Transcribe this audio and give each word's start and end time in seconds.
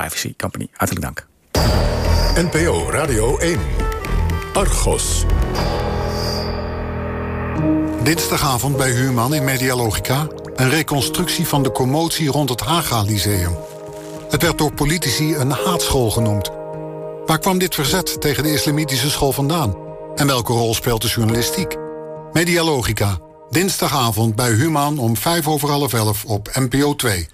Privacy 0.00 0.34
Company. 0.36 0.68
Hartelijk 0.72 1.04
dank. 1.04 1.26
NPO 2.34 2.90
Radio 2.90 3.38
1. 3.38 3.60
Argos. 4.52 5.24
Dinsdagavond 8.02 8.76
bij 8.76 8.90
Huurman 8.90 9.34
in 9.34 9.44
Medialogica... 9.44 10.26
een 10.54 10.70
reconstructie 10.70 11.46
van 11.46 11.62
de 11.62 11.72
commotie 11.72 12.28
rond 12.28 12.48
het 12.48 12.60
Haga 12.60 13.02
Lyceum. 13.02 13.56
Het 14.30 14.42
werd 14.42 14.58
door 14.58 14.72
politici 14.72 15.34
een 15.34 15.50
haatschool 15.50 16.10
genoemd. 16.10 16.50
Waar 17.26 17.38
kwam 17.38 17.58
dit 17.58 17.74
verzet 17.74 18.20
tegen 18.20 18.42
de 18.42 18.52
islamitische 18.52 19.10
school 19.10 19.32
vandaan? 19.32 19.76
En 20.14 20.26
welke 20.26 20.52
rol 20.52 20.74
speelt 20.74 21.02
de 21.02 21.08
journalistiek? 21.08 21.76
Medialogica, 22.32 23.18
dinsdagavond 23.50 24.34
bij 24.34 24.50
Human 24.52 24.98
om 24.98 25.16
vijf 25.16 25.48
over 25.48 25.70
half 25.70 25.92
elf 25.92 26.24
op 26.24 26.48
NPO 26.54 26.94
2. 26.94 27.28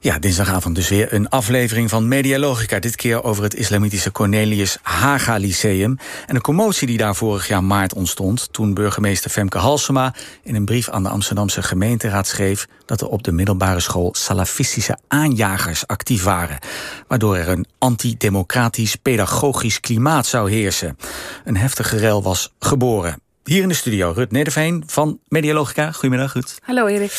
Ja, 0.00 0.18
dinsdagavond 0.18 0.74
dus 0.74 0.88
weer 0.88 1.12
een 1.12 1.28
aflevering 1.28 1.90
van 1.90 2.08
Medialogica. 2.08 2.78
Dit 2.78 2.96
keer 2.96 3.24
over 3.24 3.42
het 3.42 3.54
islamitische 3.54 4.12
Cornelius 4.12 4.78
Haga 4.82 5.36
Lyceum... 5.36 5.98
en 6.26 6.34
de 6.34 6.40
commotie 6.40 6.86
die 6.86 6.96
daar 6.96 7.14
vorig 7.14 7.48
jaar 7.48 7.64
maart 7.64 7.94
ontstond... 7.94 8.52
toen 8.52 8.74
burgemeester 8.74 9.30
Femke 9.30 9.58
Halsema 9.58 10.14
in 10.42 10.54
een 10.54 10.64
brief 10.64 10.88
aan 10.88 11.02
de 11.02 11.08
Amsterdamse 11.08 11.62
gemeenteraad 11.62 12.26
schreef... 12.26 12.66
dat 12.86 13.00
er 13.00 13.08
op 13.08 13.22
de 13.22 13.32
middelbare 13.32 13.80
school 13.80 14.14
salafistische 14.14 14.98
aanjagers 15.08 15.86
actief 15.86 16.22
waren... 16.22 16.58
waardoor 17.06 17.36
er 17.36 17.48
een 17.48 17.66
antidemocratisch 17.78 18.96
pedagogisch 18.96 19.80
klimaat 19.80 20.26
zou 20.26 20.50
heersen. 20.50 20.96
Een 21.44 21.56
heftige 21.56 21.96
rel 21.96 22.22
was 22.22 22.52
geboren. 22.58 23.20
Hier 23.44 23.62
in 23.62 23.68
de 23.68 23.74
studio 23.74 24.12
Rut 24.16 24.30
Nederveen 24.30 24.82
van 24.86 25.18
Medialogica. 25.28 25.92
Goedemiddag, 25.92 26.32
Rut. 26.32 26.58
Hallo 26.62 26.86
Erik. 26.86 27.12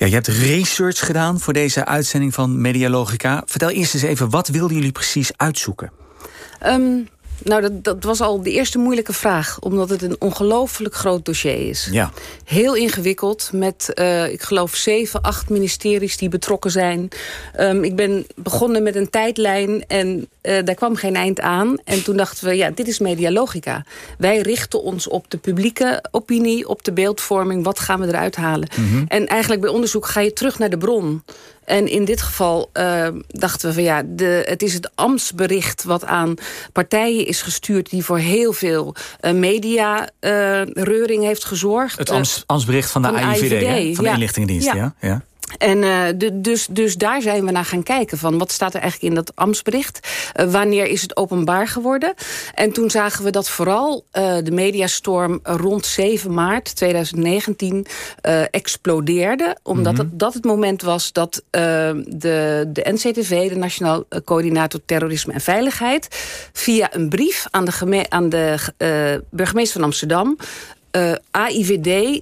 Ja, 0.00 0.06
je 0.06 0.14
hebt 0.14 0.26
research 0.26 1.06
gedaan 1.06 1.40
voor 1.40 1.52
deze 1.52 1.84
uitzending 1.84 2.34
van 2.34 2.60
Medialogica. 2.60 3.42
Vertel 3.46 3.70
eerst 3.70 3.94
eens 3.94 4.02
even, 4.02 4.30
wat 4.30 4.48
wilden 4.48 4.76
jullie 4.76 4.92
precies 4.92 5.30
uitzoeken? 5.36 5.90
Um, 6.66 7.08
nou, 7.44 7.60
dat, 7.62 7.84
dat 7.84 8.04
was 8.04 8.20
al 8.20 8.42
de 8.42 8.50
eerste 8.50 8.78
moeilijke 8.78 9.12
vraag. 9.12 9.58
Omdat 9.60 9.90
het 9.90 10.02
een 10.02 10.16
ongelooflijk 10.18 10.94
groot 10.94 11.24
dossier 11.24 11.68
is. 11.68 11.88
Ja. 11.90 12.10
Heel 12.44 12.74
ingewikkeld. 12.74 13.50
Met, 13.52 13.90
uh, 13.94 14.32
ik 14.32 14.42
geloof, 14.42 14.74
zeven, 14.74 15.20
acht 15.20 15.48
ministeries 15.48 16.16
die 16.16 16.28
betrokken 16.28 16.70
zijn. 16.70 17.08
Um, 17.60 17.84
ik 17.84 17.96
ben 17.96 18.26
begonnen 18.34 18.82
met 18.82 18.96
een 18.96 19.10
tijdlijn 19.10 19.84
en 19.86 20.28
uh, 20.42 20.58
daar 20.64 20.74
kwam 20.74 20.96
geen 20.96 21.16
eind 21.16 21.40
aan. 21.40 21.76
En 21.84 22.02
toen 22.02 22.16
dachten 22.16 22.48
we, 22.48 22.54
ja, 22.54 22.70
dit 22.70 22.88
is 22.88 22.98
medialogica. 22.98 23.84
Wij 24.18 24.38
richten 24.38 24.82
ons 24.82 25.08
op 25.08 25.30
de 25.30 25.36
publieke 25.36 26.04
opinie, 26.10 26.68
op 26.68 26.84
de 26.84 26.92
beeldvorming. 26.92 27.64
Wat 27.64 27.78
gaan 27.78 28.00
we 28.00 28.06
eruit 28.06 28.36
halen? 28.36 28.68
Mm 28.76 28.90
-hmm. 28.90 29.04
En 29.08 29.26
eigenlijk 29.26 29.60
bij 29.60 29.70
onderzoek 29.70 30.06
ga 30.06 30.20
je 30.20 30.32
terug 30.32 30.58
naar 30.58 30.70
de 30.70 30.78
bron. 30.78 31.22
En 31.70 31.88
in 31.88 32.04
dit 32.04 32.22
geval 32.22 32.70
uh, 32.74 33.08
dachten 33.26 33.68
we 33.68 33.74
van 33.74 33.82
ja, 33.82 34.02
de, 34.06 34.42
het 34.46 34.62
is 34.62 34.74
het 34.74 34.90
ambtsbericht 34.94 35.84
wat 35.84 36.04
aan 36.04 36.34
partijen 36.72 37.26
is 37.26 37.42
gestuurd... 37.42 37.90
die 37.90 38.04
voor 38.04 38.18
heel 38.18 38.52
veel 38.52 38.94
uh, 39.20 39.32
media-reuring 39.32 41.20
uh, 41.20 41.26
heeft 41.26 41.44
gezorgd. 41.44 41.98
Het 41.98 42.10
ambts, 42.10 42.42
ambtsbericht 42.46 42.90
van 42.90 43.02
de, 43.02 43.08
van 43.08 43.16
de 43.16 43.22
AIVD, 43.22 43.52
AIVD 43.52 43.94
van 43.94 44.04
de 44.04 44.10
ja. 44.10 44.16
inlichtingendienst, 44.16 44.66
ja. 44.66 44.74
ja. 44.74 44.94
ja. 45.00 45.22
En 45.58 45.82
uh, 45.82 46.06
de, 46.16 46.40
dus, 46.40 46.66
dus 46.70 46.96
daar 46.96 47.22
zijn 47.22 47.44
we 47.44 47.50
naar 47.50 47.64
gaan 47.64 47.82
kijken. 47.82 48.18
Van 48.18 48.38
wat 48.38 48.52
staat 48.52 48.74
er 48.74 48.80
eigenlijk 48.80 49.12
in 49.12 49.18
dat 49.18 49.36
ambtsbericht? 49.36 50.08
Uh, 50.36 50.52
wanneer 50.52 50.86
is 50.86 51.02
het 51.02 51.16
openbaar 51.16 51.68
geworden? 51.68 52.14
En 52.54 52.72
toen 52.72 52.90
zagen 52.90 53.24
we 53.24 53.30
dat 53.30 53.48
vooral 53.48 54.04
uh, 54.12 54.36
de 54.42 54.50
mediastorm 54.50 55.40
rond 55.42 55.86
7 55.86 56.34
maart 56.34 56.76
2019 56.76 57.86
explodeerde. 58.50 59.56
Omdat 59.62 59.92
mm 59.92 59.98
-hmm. 59.98 60.08
het, 60.08 60.18
dat 60.18 60.34
het 60.34 60.44
moment 60.44 60.82
was 60.82 61.12
dat 61.12 61.42
de, 61.50 62.64
de 62.68 62.86
NCTV, 62.90 63.48
de 63.48 63.56
Nationaal 63.56 64.04
Coördinator 64.24 64.80
Terrorisme 64.84 65.32
en 65.32 65.40
Veiligheid... 65.40 66.08
via 66.52 66.94
een 66.94 67.08
brief 67.08 67.46
aan 67.50 67.64
de, 67.64 68.06
aan 68.08 68.28
de 68.28 69.24
burgemeester 69.30 69.74
van 69.74 69.84
Amsterdam... 69.84 70.36
AIVD 71.30 72.20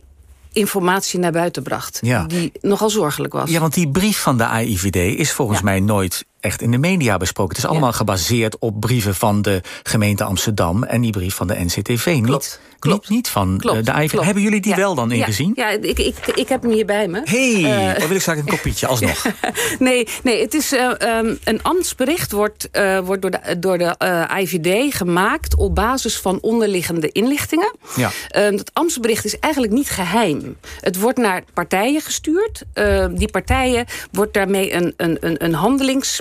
informatie 0.53 1.19
naar 1.19 1.32
buiten 1.32 1.62
bracht. 1.62 1.98
Ja. 2.03 2.25
Die 2.25 2.53
nogal 2.60 2.91
zorgelijk 2.91 3.32
was. 3.32 3.50
Ja, 3.50 3.60
want 3.60 3.75
die 3.75 3.88
brief 3.88 4.19
van 4.19 4.36
de 4.36 4.47
AIVD 4.47 5.19
is 5.19 5.32
volgens 5.32 5.59
ja. 5.59 5.64
mij 5.64 5.81
nooit 5.81 6.25
echt 6.41 6.62
in 6.62 6.71
de 6.71 6.78
media 6.78 7.16
besproken. 7.16 7.54
Het 7.54 7.65
is 7.65 7.71
allemaal 7.71 7.91
ja. 7.91 7.97
gebaseerd 7.97 8.59
op 8.59 8.81
brieven 8.81 9.15
van 9.15 9.43
de 9.43 9.60
gemeente 9.82 10.25
Amsterdam... 10.25 10.82
en 10.82 11.00
die 11.00 11.12
brief 11.12 11.34
van 11.34 11.47
de 11.47 11.65
NCTV. 11.65 12.21
Klopt. 12.22 12.22
Niet, 12.22 12.59
Klopt. 12.78 13.09
niet 13.09 13.28
van 13.28 13.59
Klopt. 13.59 13.87
de. 13.87 13.93
Hebben 14.21 14.43
jullie 14.43 14.60
die 14.60 14.71
ja. 14.71 14.77
wel 14.77 14.94
dan 14.94 15.12
ingezien? 15.12 15.53
Ja, 15.54 15.69
ja 15.71 15.78
ik, 15.81 15.98
ik, 15.98 16.16
ik 16.34 16.48
heb 16.48 16.62
hem 16.62 16.71
hier 16.71 16.87
bij 16.87 17.09
me. 17.09 17.21
Hé, 17.25 17.62
hey, 17.62 17.91
uh, 17.91 17.98
dan 17.98 18.06
wil 18.06 18.16
ik 18.16 18.21
straks 18.21 18.41
een 18.41 18.47
kopietje 18.47 18.87
alsnog. 18.87 19.25
nee, 19.78 20.09
nee, 20.22 20.41
het 20.41 20.54
is 20.54 20.72
uh, 20.72 20.91
um, 21.00 21.38
een 21.44 21.62
ambtsbericht 21.62 22.32
wordt, 22.32 22.69
uh, 22.72 22.98
wordt 22.98 23.22
door 23.22 23.31
de, 23.31 23.59
door 23.59 23.78
de 23.78 23.98
AIVD 24.28 24.94
gemaakt... 24.94 25.56
op 25.56 25.75
basis 25.75 26.19
van 26.19 26.38
onderliggende 26.41 27.12
inlichtingen. 27.12 27.77
Ja. 27.97 28.10
dat 28.50 28.71
ambtsbericht 28.72 29.25
is 29.25 29.38
eigenlijk 29.38 29.72
niet 29.72 29.91
geheim. 29.91 30.56
Het 30.81 31.00
wordt 31.00 31.19
naar 31.19 31.43
partijen 31.54 32.00
gestuurd. 32.00 32.62
die 33.10 33.31
partijen 33.31 33.87
wordt 34.12 34.34
daarmee 34.34 34.72
een, 34.72 34.94
een, 34.97 35.16
een, 35.21 35.44
een 35.44 35.54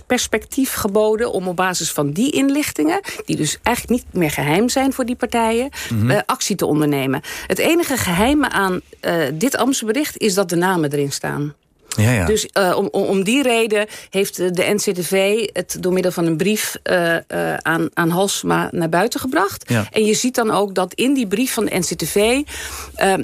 handelingsperspectief 0.07 0.73
geboden... 0.73 1.31
om 1.31 1.47
op 1.47 1.55
basis 1.55 1.91
van 1.91 2.11
die 2.11 2.31
inlichtingen... 2.31 3.01
die 3.25 3.35
dus 3.35 3.57
eigenlijk 3.63 4.03
niet 4.03 4.13
meer 4.13 4.31
geheim 4.31 4.69
zijn 4.69 4.93
voor 4.93 5.05
die 5.05 5.15
partijen... 5.15 5.69
Mm 5.89 5.99
-hmm. 5.99 6.11
uh, 6.11 6.19
actie 6.25 6.55
te 6.55 6.65
ondernemen. 6.65 7.21
Het 7.47 7.57
enige 7.57 7.97
geheime 7.97 8.49
aan 8.49 8.81
uh, 9.01 9.13
dit 9.33 9.57
ambtsbericht... 9.57 10.17
is 10.17 10.33
dat 10.33 10.49
de 10.49 10.55
namen 10.55 10.91
erin 10.91 11.11
staan. 11.11 11.53
Ja, 11.97 12.11
ja. 12.11 12.25
Dus 12.25 12.47
uh, 12.53 12.77
om, 12.77 12.87
om 12.91 13.23
die 13.23 13.43
reden 13.43 13.87
heeft 14.09 14.35
de 14.35 14.73
NCTV 14.73 15.45
het 15.53 15.77
door 15.79 15.93
middel 15.93 16.11
van 16.11 16.25
een 16.25 16.37
brief 16.37 16.77
uh, 16.83 17.13
uh, 17.13 17.53
aan, 17.57 17.89
aan 17.93 18.09
Halsma 18.09 18.69
naar 18.71 18.89
buiten 18.89 19.19
gebracht. 19.19 19.69
Ja. 19.69 19.87
En 19.91 20.05
je 20.05 20.13
ziet 20.13 20.35
dan 20.35 20.51
ook 20.51 20.75
dat 20.75 20.93
in 20.93 21.13
die 21.13 21.27
brief 21.27 21.53
van 21.53 21.65
de 21.65 21.77
NCTV... 21.77 22.41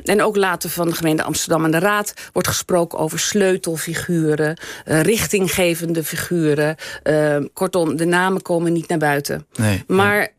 en 0.03 0.21
ook 0.21 0.35
later 0.35 0.69
van 0.69 0.87
de 0.87 0.95
gemeente 0.95 1.23
Amsterdam 1.23 1.65
en 1.65 1.71
de 1.71 1.79
Raad... 1.79 2.13
wordt 2.31 2.47
gesproken 2.47 2.99
over 2.99 3.19
sleutelfiguren, 3.19 4.57
richtinggevende 4.85 6.03
figuren. 6.03 6.75
kortom, 7.53 7.95
de 7.95 8.05
namen 8.05 8.41
komen 8.41 8.73
niet 8.73 8.87
naar 8.87 8.97
buiten. 8.97 9.47
Nee, 9.55 9.83
maar 9.87 10.31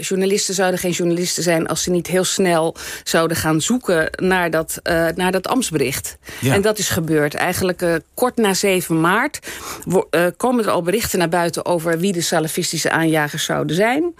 journalisten 0.00 0.54
zouden 0.54 0.80
geen 0.80 0.90
journalisten 0.90 1.42
zijn... 1.42 1.66
als 1.66 1.82
ze 1.82 1.90
niet 1.90 2.06
heel 2.06 2.24
snel 2.24 2.76
zouden 3.04 3.36
gaan 3.36 3.60
zoeken 3.60 4.08
naar 4.16 4.50
dat, 4.50 4.80
naar 5.14 5.32
dat 5.32 5.46
ambtsbericht. 5.46 6.16
En 6.42 6.62
dat 6.62 6.78
is 6.78 6.88
gebeurd. 6.88 7.34
Eigenlijk 7.34 7.73
uh, 7.82 7.94
kort 8.14 8.36
na 8.36 8.54
7 8.54 9.00
maart 9.00 9.38
uh, 9.86 10.26
komen 10.36 10.64
er 10.64 10.70
al 10.70 10.82
berichten 10.82 11.18
naar 11.18 11.28
buiten... 11.28 11.66
over 11.66 11.98
wie 11.98 12.12
de 12.12 12.20
salafistische 12.20 12.90
aanjagers 12.90 13.44
zouden 13.44 13.76
zijn. 13.76 14.14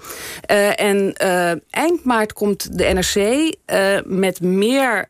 Uh, 0.50 0.80
en 0.80 1.12
eind 1.70 2.04
maart 2.04 2.32
komt 2.32 2.78
de 2.78 2.84
NRC 2.84 3.54
met, 4.06 4.40
meer, 4.40 5.08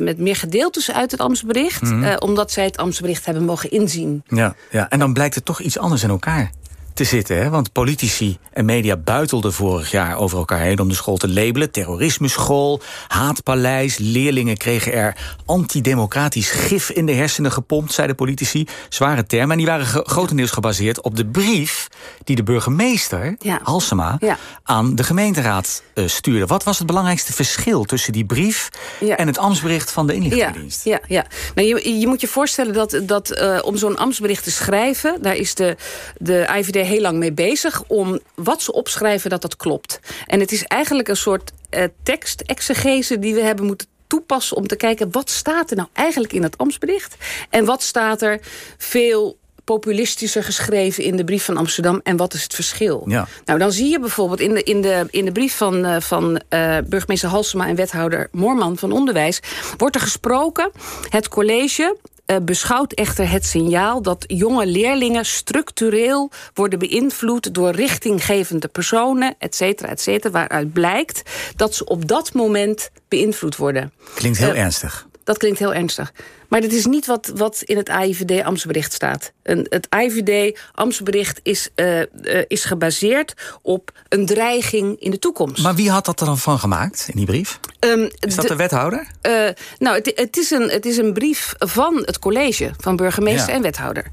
met 0.00 0.18
meer 0.18 0.36
gedeeltes 0.36 0.92
uit 0.92 1.10
het 1.10 1.20
ambtsbericht... 1.20 1.82
Mhm. 1.82 1.94
Mm 1.94 2.02
-hmm. 2.02 2.18
omdat 2.18 2.52
zij 2.52 2.64
het 2.64 2.76
ambtsbericht 2.76 3.24
hebben 3.24 3.44
mogen 3.44 3.70
inzien. 3.70 4.22
Ja, 4.28 4.54
ja, 4.70 4.88
en 4.90 4.98
dan 4.98 5.12
blijkt 5.12 5.34
het 5.34 5.44
toch 5.44 5.60
iets 5.60 5.78
anders 5.78 6.02
in 6.02 6.10
elkaar 6.10 6.50
te 6.94 7.04
zitten. 7.04 7.36
Hè? 7.36 7.50
Want 7.50 7.72
politici 7.72 8.38
en 8.52 8.64
media 8.64 8.96
buitelden 8.96 9.52
vorig 9.52 9.90
jaar 9.90 10.18
over 10.18 10.38
elkaar 10.38 10.60
heen... 10.60 10.80
om 10.80 10.88
de 10.88 10.94
school 10.94 11.16
te 11.16 11.28
labelen. 11.28 11.70
Terrorismeschool, 11.70 12.80
haatpaleis. 13.08 13.98
Leerlingen 13.98 14.56
kregen 14.56 14.92
er 14.92 15.16
antidemocratisch 15.46 16.50
gif 16.50 16.90
in 16.90 17.06
de 17.06 17.12
hersenen 17.12 17.52
gepompt... 17.52 17.92
zeiden 17.92 18.16
politici. 18.16 18.66
Zware 18.88 19.26
termen. 19.26 19.50
En 19.50 19.56
die 19.56 19.66
waren 19.66 19.86
grotendeels 20.06 20.50
gebaseerd 20.50 21.00
op 21.00 21.16
de 21.16 21.26
brief... 21.26 21.88
die 22.24 22.36
de 22.36 22.42
burgemeester, 22.42 23.36
ja. 23.38 23.60
Halsema, 23.62 24.16
ja. 24.20 24.38
aan 24.62 24.94
de 24.94 25.04
gemeenteraad 25.04 25.82
uh, 25.94 26.08
stuurde. 26.08 26.46
Wat 26.46 26.64
was 26.64 26.78
het 26.78 26.86
belangrijkste 26.86 27.32
verschil 27.32 27.84
tussen 27.84 28.12
die 28.12 28.24
brief... 28.24 28.68
Ja. 29.00 29.16
en 29.16 29.26
het 29.26 29.38
ambtsbericht 29.38 29.90
van 29.90 30.06
de 30.06 30.14
inlichtingendienst? 30.14 30.84
Ja, 30.84 31.00
ja, 31.08 31.26
Nou, 31.54 31.68
je, 31.68 31.98
je 31.98 32.06
moet 32.06 32.20
je 32.20 32.28
voorstellen 32.28 32.72
dat, 32.72 33.00
dat 33.02 33.38
uh, 33.38 33.58
om 33.62 33.76
zo'n 33.76 33.96
ambtsbericht 33.96 34.44
te 34.44 34.50
schrijven... 34.50 35.22
daar 35.22 35.36
is 35.36 35.54
de, 35.54 35.76
de 36.18 36.48
IVD 36.56 36.79
heel 36.84 37.00
lang 37.00 37.18
mee 37.18 37.32
bezig 37.32 37.82
om 37.86 38.20
wat 38.34 38.62
ze 38.62 38.72
opschrijven 38.72 39.30
dat 39.30 39.42
dat 39.42 39.56
klopt. 39.56 40.00
En 40.26 40.40
het 40.40 40.52
is 40.52 40.64
eigenlijk 40.64 41.08
een 41.08 41.16
soort 41.16 41.52
uh, 41.70 41.84
tekstexegese 42.02 43.18
die 43.18 43.34
we 43.34 43.40
hebben 43.40 43.66
moeten 43.66 43.86
toepassen 44.06 44.56
om 44.56 44.66
te 44.66 44.76
kijken 44.76 45.10
wat 45.10 45.30
staat 45.30 45.70
er 45.70 45.76
nou 45.76 45.88
eigenlijk 45.92 46.32
in 46.32 46.42
dat 46.42 46.58
ambtsbericht 46.58 47.16
en 47.50 47.64
wat 47.64 47.82
staat 47.82 48.22
er 48.22 48.40
veel 48.76 49.38
populistischer 49.64 50.44
geschreven 50.44 51.04
in 51.04 51.16
de 51.16 51.24
brief 51.24 51.44
van 51.44 51.56
Amsterdam 51.56 52.00
en 52.02 52.16
wat 52.16 52.34
is 52.34 52.42
het 52.42 52.54
verschil? 52.54 53.04
Ja. 53.06 53.28
Nou, 53.44 53.58
dan 53.58 53.72
zie 53.72 53.88
je 53.88 54.00
bijvoorbeeld 54.00 54.40
in 54.40 54.54
de, 54.54 54.62
in 54.62 54.80
de, 54.80 55.06
in 55.10 55.24
de 55.24 55.32
brief 55.32 55.56
van, 55.56 55.86
uh, 55.86 56.00
van 56.00 56.40
uh, 56.50 56.76
burgemeester 56.86 57.28
Halsema 57.28 57.66
en 57.66 57.74
wethouder 57.74 58.28
Moorman 58.32 58.76
van 58.76 58.92
Onderwijs 58.92 59.40
wordt 59.76 59.94
er 59.94 60.00
gesproken 60.00 60.70
het 61.08 61.28
college 61.28 61.96
uh, 62.30 62.36
beschouwt 62.42 62.92
echter 62.92 63.30
het 63.30 63.46
signaal 63.46 64.02
dat 64.02 64.24
jonge 64.26 64.66
leerlingen 64.66 65.24
structureel 65.24 66.30
worden 66.54 66.78
beïnvloed 66.78 67.54
door 67.54 67.70
richtinggevende 67.70 68.68
personen, 68.68 69.34
et 69.38 69.54
cetera, 69.54 69.88
et 69.88 70.00
cetera, 70.00 70.32
waaruit 70.32 70.72
blijkt 70.72 71.22
dat 71.56 71.74
ze 71.74 71.84
op 71.84 72.08
dat 72.08 72.32
moment 72.32 72.90
beïnvloed 73.08 73.56
worden. 73.56 73.92
Klinkt 74.14 74.38
heel 74.38 74.54
uh, 74.54 74.60
ernstig. 74.60 75.08
Dat 75.30 75.38
klinkt 75.38 75.58
heel 75.58 75.74
ernstig. 75.74 76.12
Maar 76.48 76.60
dat 76.60 76.72
is 76.72 76.86
niet 76.86 77.06
wat, 77.06 77.32
wat 77.34 77.62
in 77.62 77.76
het 77.76 77.88
AIVD 77.88 78.44
Amtsbericht 78.44 78.92
staat. 78.92 79.32
En 79.42 79.66
het 79.68 79.86
AIVD 79.88 80.58
Amtsbericht 80.72 81.40
is, 81.42 81.68
uh, 81.76 81.98
uh, 81.98 82.04
is 82.46 82.64
gebaseerd 82.64 83.34
op 83.62 83.92
een 84.08 84.26
dreiging 84.26 85.00
in 85.00 85.10
de 85.10 85.18
toekomst. 85.18 85.62
Maar 85.62 85.74
wie 85.74 85.90
had 85.90 86.04
dat 86.04 86.20
er 86.20 86.26
dan 86.26 86.38
van 86.38 86.58
gemaakt 86.58 87.06
in 87.12 87.16
die 87.16 87.26
brief? 87.26 87.60
Um, 87.80 88.10
is 88.18 88.34
dat 88.34 88.44
de, 88.44 88.50
de 88.50 88.56
wethouder? 88.56 89.06
Uh, 89.22 89.48
nou, 89.78 89.96
het, 89.96 90.12
het, 90.14 90.36
is 90.36 90.50
een, 90.50 90.68
het 90.68 90.86
is 90.86 90.96
een 90.96 91.12
brief 91.12 91.54
van 91.58 92.02
het 92.04 92.18
college, 92.18 92.70
van 92.78 92.96
burgemeester 92.96 93.48
ja. 93.48 93.54
en 93.54 93.62
wethouder. 93.62 94.06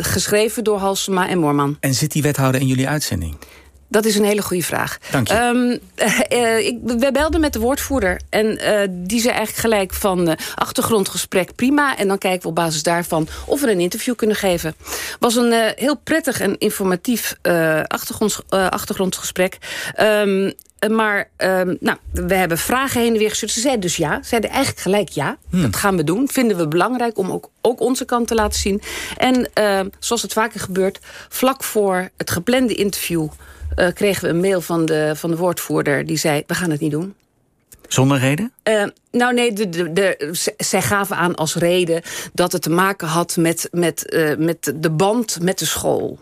geschreven 0.00 0.64
door 0.64 0.78
Halsema 0.78 1.28
en 1.28 1.38
Moorman. 1.38 1.76
En 1.80 1.94
zit 1.94 2.12
die 2.12 2.22
wethouder 2.22 2.60
in 2.60 2.66
jullie 2.66 2.88
uitzending? 2.88 3.36
Dat 3.90 4.04
is 4.04 4.16
een 4.16 4.24
hele 4.24 4.42
goede 4.42 4.62
vraag. 4.62 4.98
Dank 5.10 5.28
je. 5.28 5.34
Um, 5.34 5.78
uh, 6.32 6.58
ik, 6.58 6.78
we 6.82 7.12
belden 7.12 7.40
met 7.40 7.52
de 7.52 7.58
woordvoerder. 7.58 8.20
En 8.28 8.46
uh, 8.46 8.80
die 8.88 9.20
zei 9.20 9.34
eigenlijk 9.34 9.66
gelijk 9.66 9.94
van 9.94 10.36
achtergrondgesprek 10.54 11.54
prima. 11.54 11.96
En 11.96 12.08
dan 12.08 12.18
kijken 12.18 12.42
we 12.42 12.48
op 12.48 12.54
basis 12.54 12.82
daarvan 12.82 13.28
of 13.46 13.60
we 13.60 13.70
een 13.70 13.80
interview 13.80 14.14
kunnen 14.14 14.36
geven. 14.36 14.74
was 15.18 15.36
een 15.36 15.72
heel 15.76 15.96
prettig 15.96 16.40
en 16.40 16.58
informatief 16.58 17.36
achtergronds, 17.86 18.40
achtergrondgesprek. 18.48 19.58
Um, 20.00 20.52
maar 20.88 21.28
um, 21.36 21.76
nou, 21.80 21.98
we 22.12 22.34
hebben 22.34 22.58
vragen 22.58 23.00
heen 23.00 23.12
en 23.12 23.18
weer 23.18 23.28
gestuurd. 23.28 23.52
Ze 23.52 23.60
zeiden 23.60 23.82
dus 23.82 23.96
ja. 23.96 24.22
Ze 24.22 24.28
zeiden 24.28 24.50
eigenlijk 24.50 24.82
gelijk 24.82 25.08
ja. 25.08 25.36
Hmm. 25.50 25.62
Dat 25.62 25.76
gaan 25.76 25.96
we 25.96 26.04
doen. 26.04 26.28
Vinden 26.28 26.56
we 26.56 26.68
belangrijk 26.68 27.18
om 27.18 27.30
ook, 27.30 27.50
ook 27.60 27.80
onze 27.80 28.04
kant 28.04 28.28
te 28.28 28.34
laten 28.34 28.60
zien. 28.60 28.82
En 29.16 29.50
zoals 29.98 30.22
het 30.22 30.32
vaker 30.32 30.60
gebeurt... 30.60 30.98
vlak 31.28 31.64
voor 31.64 32.08
het 32.16 32.30
geplande 32.30 32.74
interview... 32.74 33.28
Uh, 33.76 33.88
kregen 33.94 34.22
we 34.22 34.28
een 34.28 34.40
mail 34.40 34.60
van 34.60 34.86
de, 34.86 35.12
van 35.16 35.30
de 35.30 35.36
woordvoerder... 35.36 36.06
die 36.06 36.16
zei, 36.16 36.42
we 36.46 36.54
gaan 36.54 36.70
het 36.70 36.80
niet 36.80 36.90
doen. 36.90 37.14
Zonder 37.88 38.18
reden? 38.18 38.52
Uh, 38.68 38.84
nou 39.10 39.34
nee, 39.34 39.52
de, 39.52 39.68
de, 39.68 39.92
de, 39.92 40.30
zij 40.56 40.82
gaven 40.82 41.16
aan 41.16 41.34
als 41.34 41.54
reden 41.54 42.02
dat 42.32 42.52
het 42.52 42.62
te 42.62 42.70
maken 42.70 43.08
had 43.08 43.36
met, 43.36 43.68
met, 43.70 44.12
uh, 44.14 44.36
met 44.36 44.72
de 44.76 44.90
band 44.90 45.38
met 45.42 45.58
de 45.58 45.66
school. 45.66 46.18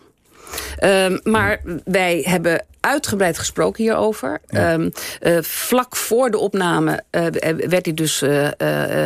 Um, 0.83 1.19
maar 1.23 1.61
wij 1.85 2.21
hebben 2.25 2.65
uitgebreid 2.79 3.37
gesproken 3.37 3.83
hierover. 3.83 4.41
Ja. 4.47 4.73
Um, 4.73 4.91
uh, 5.21 5.37
vlak 5.41 5.95
voor 5.95 6.31
de 6.31 6.37
opname 6.37 7.03
uh, 7.11 7.25
werd 7.67 7.85
hij 7.85 7.93
dus 7.93 8.21
uh, 8.21 8.47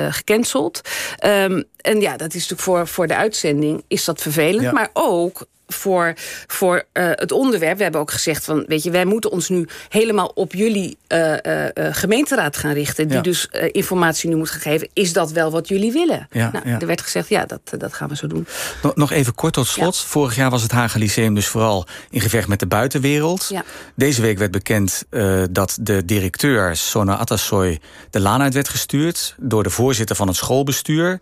gecanceld. 0.09 0.81
Um, 1.25 1.63
en 1.81 2.01
ja, 2.01 2.17
dat 2.17 2.27
is 2.27 2.33
natuurlijk 2.33 2.61
voor, 2.61 2.87
voor 2.87 3.07
de 3.07 3.15
uitzending 3.15 3.83
is 3.87 4.05
dat 4.05 4.21
vervelend. 4.21 4.63
Ja. 4.63 4.71
Maar 4.71 4.89
ook 4.93 5.45
voor, 5.67 6.13
voor 6.47 6.83
uh, 6.93 7.09
het 7.09 7.31
onderwerp. 7.31 7.77
We 7.77 7.83
hebben 7.83 8.01
ook 8.01 8.11
gezegd 8.11 8.43
van, 8.43 8.63
weet 8.67 8.83
je, 8.83 8.91
wij 8.91 9.05
moeten 9.05 9.31
ons 9.31 9.49
nu 9.49 9.67
helemaal 9.89 10.31
op 10.35 10.53
jullie 10.53 10.97
uh, 11.07 11.31
uh, 11.31 11.65
gemeenteraad 11.73 12.57
gaan 12.57 12.73
richten. 12.73 13.07
Die 13.07 13.17
ja. 13.17 13.21
dus 13.21 13.49
informatie 13.71 14.29
nu 14.29 14.35
moet 14.35 14.49
gaan 14.49 14.61
geven. 14.61 14.89
Is 14.93 15.13
dat 15.13 15.31
wel 15.31 15.51
wat 15.51 15.67
jullie 15.67 15.91
willen? 15.91 16.27
Ja, 16.31 16.49
nou, 16.51 16.69
ja. 16.69 16.79
Er 16.79 16.87
werd 16.87 17.01
gezegd, 17.01 17.29
ja, 17.29 17.45
dat, 17.45 17.61
dat 17.77 17.93
gaan 17.93 18.09
we 18.09 18.15
zo 18.15 18.27
doen. 18.27 18.47
Nog, 18.81 18.95
nog 18.95 19.11
even 19.11 19.35
kort 19.35 19.53
tot 19.53 19.67
slot. 19.67 19.97
Vorig 19.97 20.35
jaar 20.35 20.49
was 20.49 20.61
het 20.61 20.71
Haga 20.71 20.99
Lyceum 20.99 21.35
dus 21.35 21.47
vooral 21.47 21.87
in 22.09 22.21
gevecht 22.21 22.47
met 22.47 22.59
de 22.59 22.67
buitenwereld. 22.67 23.51
Deze 23.95 24.21
week 24.21 24.37
werd 24.37 24.51
bekend 24.51 25.05
dat 25.51 25.77
de 25.81 26.05
directeur, 26.05 26.75
Sona 26.75 27.17
Atassoy, 27.17 27.79
de 28.09 28.19
laan 28.19 28.41
uit 28.41 28.53
werd 28.53 28.69
gestuurd. 28.69 29.35
Door 29.39 29.63
de 29.63 29.69
voorzitter 29.69 30.15
van 30.15 30.27
het 30.27 30.35
schoolbestuur. 30.35 31.19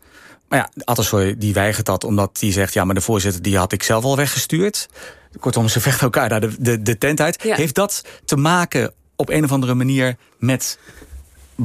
Maar 0.51 0.59
ja, 0.59 0.83
Attersoy 0.83 1.35
die 1.37 1.53
weigert 1.53 1.85
dat 1.85 2.03
omdat 2.03 2.37
hij 2.39 2.51
zegt... 2.51 2.73
ja, 2.73 2.85
maar 2.85 2.95
de 2.95 3.01
voorzitter 3.01 3.41
die 3.41 3.57
had 3.57 3.71
ik 3.71 3.83
zelf 3.83 4.03
al 4.03 4.15
weggestuurd. 4.15 4.87
Kortom, 5.39 5.67
ze 5.67 5.79
vechten 5.79 6.03
elkaar 6.03 6.29
daar 6.29 6.39
de, 6.39 6.55
de, 6.59 6.81
de 6.81 6.97
tent 6.97 7.21
uit. 7.21 7.43
Ja. 7.43 7.55
Heeft 7.55 7.75
dat 7.75 8.03
te 8.25 8.35
maken 8.35 8.93
op 9.15 9.29
een 9.29 9.43
of 9.43 9.51
andere 9.51 9.73
manier 9.73 10.15
met 10.39 10.79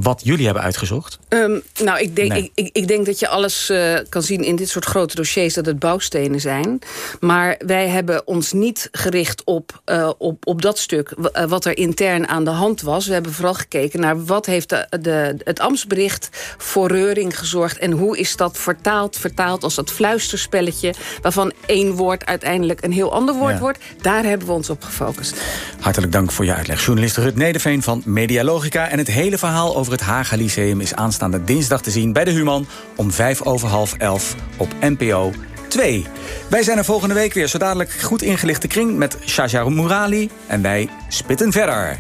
wat 0.03 0.21
jullie 0.25 0.45
hebben 0.45 0.63
uitgezocht? 0.63 1.19
Um, 1.29 1.63
nou, 1.85 2.01
ik 2.01 2.17
denk, 2.17 2.33
nee. 2.33 2.43
ik, 2.43 2.51
ik, 2.55 2.77
ik, 2.77 2.89
denk 2.89 3.07
dat 3.07 3.19
je 3.19 3.29
alles 3.29 3.71
uh, 3.71 3.99
kan 4.09 4.23
zien 4.23 4.45
in 4.45 4.57
dit 4.57 4.69
soort 4.69 4.85
grote 4.85 5.15
dossiers... 5.15 5.55
dat 5.55 5.67
het 5.67 5.79
bouwstenen 5.79 6.41
zijn. 6.41 6.79
Maar 7.21 7.61
wij 7.67 7.89
hebben 7.89 8.27
ons 8.27 8.53
niet 8.53 8.89
gericht 8.93 9.45
op, 9.45 9.83
uh, 9.87 10.11
op, 10.19 10.47
op 10.47 10.63
dat 10.63 10.79
stuk... 10.79 11.15
Uh, 11.19 11.45
wat 11.45 11.65
er 11.65 11.77
intern 11.77 12.29
aan 12.29 12.45
de 12.45 12.51
hand 12.51 12.81
was. 12.83 13.07
We 13.07 13.13
hebben 13.13 13.33
vooral 13.33 13.55
gekeken 13.55 14.01
naar 14.01 14.25
wat 14.25 14.47
heeft 14.47 14.69
de, 14.69 14.87
de, 15.01 15.37
het 15.45 15.61
ambtsbericht... 15.61 16.29
voor 16.59 16.89
reuring 16.89 17.39
gezorgd 17.39 17.79
en 17.79 17.91
hoe 17.91 18.19
is 18.19 18.37
dat 18.37 18.59
vertaald, 18.59 19.17
vertaald 19.17 19.63
als 19.63 19.75
dat 19.75 19.91
fluisterspelletje... 19.91 20.95
waarvan 21.23 21.53
één 21.67 21.93
woord 21.93 22.27
uiteindelijk 22.27 22.85
een 22.85 22.93
heel 22.93 23.13
ander 23.13 23.35
woord 23.35 23.55
ja. 23.55 23.61
wordt. 23.61 23.79
Daar 24.03 24.25
hebben 24.25 24.47
we 24.47 24.53
ons 24.53 24.71
op 24.71 24.85
gefocust. 24.85 25.37
Hartelijk 25.81 26.13
dank 26.13 26.33
voor 26.33 26.45
je 26.45 26.55
uitleg. 26.55 26.85
Journalist 26.85 27.17
Rut 27.17 27.37
Nederveen 27.37 27.83
van 27.83 28.03
Medialogica... 28.05 28.89
en 28.89 28.99
het 28.99 29.09
hele 29.09 29.39
verhaal 29.39 29.77
over 29.77 29.86
over 29.87 29.99
het 29.99 30.09
Haga 30.09 30.37
Lyceum 30.37 30.81
is 30.81 30.95
aanstaande 30.95 31.45
dinsdag 31.45 31.83
te 31.83 31.91
zien 31.91 32.13
bij 32.13 32.25
de 32.25 32.31
Human 32.31 32.67
om 32.97 33.13
vijf 33.13 33.43
over 33.43 33.69
half 33.69 33.95
elf 33.95 34.35
op 34.57 34.69
NPO 34.81 35.33
2. 35.69 36.07
Wij 36.49 36.63
zijn 36.63 36.79
er 36.79 36.85
volgende 36.85 37.15
week 37.15 37.33
weer, 37.33 37.47
zo 37.47 37.59
dadelijk 37.59 37.91
goed 37.91 38.23
ingelichte 38.23 38.67
kring 38.67 38.97
met 38.97 39.19
Shaja 39.27 39.69
Mourali 39.69 40.31
en 40.47 40.63
wij 40.63 40.89
spitten 41.09 41.53
verder. 41.53 41.99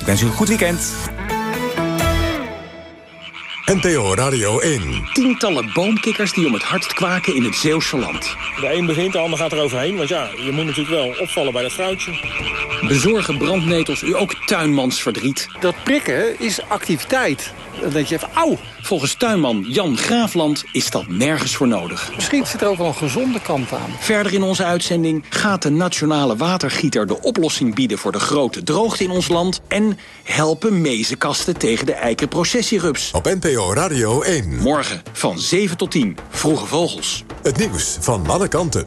Ik 0.00 0.06
wens 0.06 0.22
u 0.22 0.26
een 0.26 0.32
goed 0.32 0.48
weekend. 0.48 0.92
NPO 3.64 4.14
Radio 4.14 4.58
1. 4.58 5.08
Tientallen 5.12 5.70
boomkikkers 5.72 6.32
die 6.32 6.46
om 6.46 6.52
het 6.52 6.62
hardst 6.62 6.92
kwaken 6.92 7.34
in 7.34 7.44
het 7.44 7.54
Zeeuwse 7.54 7.98
land. 7.98 8.36
De 8.60 8.72
een 8.72 8.86
begint, 8.86 9.12
de 9.12 9.18
ander 9.18 9.38
gaat 9.38 9.52
er 9.52 9.60
overheen. 9.60 9.96
Want 9.96 10.08
ja, 10.08 10.28
je 10.36 10.52
moet 10.52 10.64
natuurlijk 10.64 10.94
wel 10.94 11.14
opvallen 11.20 11.52
bij 11.52 11.62
dat 11.62 11.72
fruitje. 11.72 12.12
Bezorgen 12.88 13.38
brandnetels 13.38 14.02
u 14.02 14.16
ook 14.16 14.34
tuinmansverdriet? 14.34 15.48
Dat 15.60 15.74
prikken 15.84 16.38
is 16.38 16.62
activiteit. 16.68 17.54
Dan 17.80 17.90
denk 17.90 18.06
je 18.06 18.14
even, 18.14 18.28
auw. 18.34 18.58
Volgens 18.80 19.14
tuinman 19.14 19.64
Jan 19.68 19.96
Graafland 19.96 20.64
is 20.72 20.90
dat 20.90 21.08
nergens 21.08 21.56
voor 21.56 21.68
nodig. 21.68 22.10
Misschien 22.14 22.46
zit 22.46 22.60
er 22.60 22.68
ook 22.68 22.76
wel 22.76 22.86
een 22.86 22.94
gezonde 22.94 23.40
kant 23.40 23.72
aan. 23.72 23.90
Verder 23.98 24.32
in 24.32 24.42
onze 24.42 24.64
uitzending 24.64 25.24
gaat 25.28 25.62
de 25.62 25.70
nationale 25.70 26.36
watergieter 26.36 27.06
de 27.06 27.22
oplossing 27.22 27.74
bieden 27.74 27.98
voor 27.98 28.12
de 28.12 28.20
grote 28.20 28.62
droogte 28.62 29.04
in 29.04 29.10
ons 29.10 29.28
land. 29.28 29.60
En 29.68 29.98
helpen 30.22 30.80
mezenkasten 30.80 31.58
tegen 31.58 31.86
de 31.86 31.92
eikenprocessierups. 31.92 33.10
Op 33.12 33.24
NPO 33.24 33.74
Radio 33.74 34.22
1. 34.22 34.58
Morgen 34.58 35.02
van 35.12 35.38
7 35.38 35.76
tot 35.76 35.90
10. 35.90 36.16
Vroege 36.30 36.66
Vogels. 36.66 37.24
Het 37.42 37.56
nieuws 37.56 37.96
van 38.00 38.28
alle 38.28 38.48
kanten. 38.48 38.86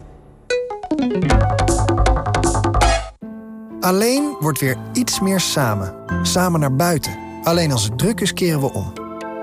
Alleen 3.79 4.35
wordt 4.39 4.59
weer 4.59 4.77
iets 4.93 5.19
meer 5.19 5.39
samen. 5.39 5.95
Samen 6.21 6.59
naar 6.59 6.75
buiten. 6.75 7.24
Alleen 7.45 7.71
als 7.71 7.83
het 7.83 7.97
druk 7.97 8.21
is 8.21 8.33
keren 8.33 8.59
we 8.59 8.73
om. 8.73 8.93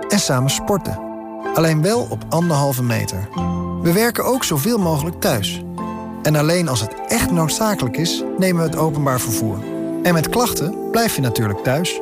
En 0.08 0.18
samen 0.18 0.50
sporten. 0.50 0.98
Alleen 1.54 1.82
wel 1.82 2.06
op 2.10 2.24
anderhalve 2.28 2.82
meter. 2.82 3.28
We 3.82 3.92
werken 3.92 4.24
ook 4.24 4.44
zoveel 4.44 4.78
mogelijk 4.78 5.20
thuis. 5.20 5.62
En 6.22 6.36
alleen 6.36 6.68
als 6.68 6.80
het 6.80 6.94
echt 7.08 7.30
noodzakelijk 7.30 7.96
is, 7.96 8.24
nemen 8.38 8.62
we 8.62 8.68
het 8.68 8.78
openbaar 8.78 9.20
vervoer. 9.20 9.58
En 10.02 10.14
met 10.14 10.28
klachten 10.28 10.90
blijf 10.90 11.14
je 11.14 11.20
natuurlijk 11.20 11.62
thuis. 11.62 12.00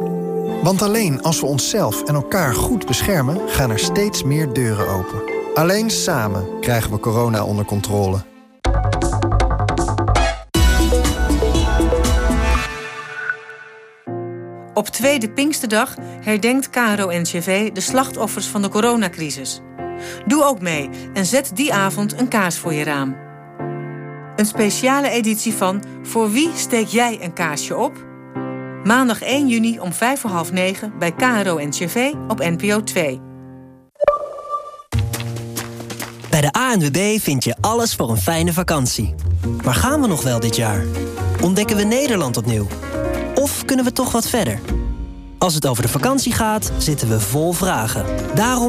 Want 0.63 0.83
alleen 0.83 1.23
als 1.23 1.41
we 1.41 1.47
onszelf 1.47 2.03
en 2.03 2.15
elkaar 2.15 2.55
goed 2.55 2.87
beschermen, 2.87 3.41
gaan 3.49 3.71
er 3.71 3.79
steeds 3.79 4.23
meer 4.23 4.53
deuren 4.53 4.89
open. 4.89 5.23
Alleen 5.55 5.91
samen 5.91 6.61
krijgen 6.61 6.91
we 6.91 7.01
corona 7.01 7.45
onder 7.45 7.65
controle. 7.65 8.30
Op 14.81 14.89
tweede 14.89 15.31
Pinksterdag 15.31 15.95
herdenkt 16.21 16.71
KRO-NCV 16.71 17.73
de 17.73 17.81
slachtoffers 17.81 18.47
van 18.47 18.63
de 18.63 18.69
coronacrisis. 18.69 19.61
Doe 20.27 20.45
ook 20.45 20.61
mee 20.61 20.89
en 21.15 21.27
zet 21.27 21.51
die 21.55 21.73
avond 21.75 22.21
een 22.21 22.29
kaars 22.29 22.59
voor 22.59 22.73
je 22.73 22.85
raam. 22.85 23.17
Een 24.37 24.47
speciale 24.47 25.09
editie 25.09 25.55
van 25.55 25.83
Voor 26.03 26.31
wie 26.31 26.51
steek 26.55 26.87
jij 26.87 27.19
een 27.23 27.33
kaarsje 27.33 27.77
op? 27.77 28.07
Maandag 28.85 29.23
1 29.23 29.49
juni 29.49 29.81
om 29.81 29.93
5 29.93 30.21
voor 30.21 30.31
half 30.31 30.53
9 30.53 30.93
bij 30.99 31.13
KRO-NCV 31.13 32.13
op 32.29 32.39
NPO 32.39 32.83
2. 32.83 33.21
Bij 36.31 36.41
de 36.41 36.53
ANWB 36.53 37.19
vind 37.19 37.45
je 37.45 37.57
alles 37.61 37.95
voor 37.95 38.11
een 38.11 38.17
fijne 38.17 38.53
vakantie. 38.53 39.15
Maar 39.65 39.75
gaan 39.75 40.01
we 40.01 40.07
nog 40.07 40.23
wel 40.23 40.41
dit 40.41 40.57
jaar? 40.57 40.85
Ontdekken 41.41 41.77
we 41.77 41.83
Nederland 41.83 42.37
opnieuw? 42.37 42.67
Of 43.41 43.65
kunnen 43.65 43.85
we 43.85 43.93
toch 43.93 44.13
wat 44.13 44.29
verder? 44.29 44.61
Als 45.39 45.55
het 45.55 45.67
over 45.67 45.83
de 45.83 45.89
vakantie 45.89 46.33
gaat, 46.33 46.73
zitten 46.79 47.09
we 47.09 47.21
vol 47.21 47.53
vragen. 47.53 48.05
Daarom 48.35 48.59